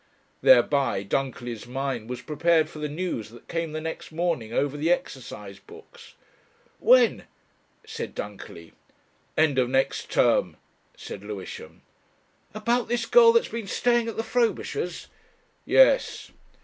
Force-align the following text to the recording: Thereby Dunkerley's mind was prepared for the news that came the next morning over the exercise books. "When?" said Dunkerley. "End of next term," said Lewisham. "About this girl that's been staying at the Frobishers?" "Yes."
Thereby 0.41 1.03
Dunkerley's 1.03 1.67
mind 1.67 2.09
was 2.09 2.23
prepared 2.23 2.71
for 2.71 2.79
the 2.79 2.89
news 2.89 3.29
that 3.29 3.47
came 3.47 3.71
the 3.71 3.79
next 3.79 4.11
morning 4.11 4.51
over 4.51 4.75
the 4.75 4.89
exercise 4.91 5.59
books. 5.59 6.15
"When?" 6.79 7.25
said 7.85 8.15
Dunkerley. 8.15 8.73
"End 9.37 9.59
of 9.59 9.69
next 9.69 10.09
term," 10.09 10.57
said 10.97 11.23
Lewisham. 11.23 11.83
"About 12.55 12.87
this 12.87 13.05
girl 13.05 13.31
that's 13.31 13.49
been 13.49 13.67
staying 13.67 14.07
at 14.07 14.17
the 14.17 14.23
Frobishers?" 14.23 15.05
"Yes." 15.65 16.31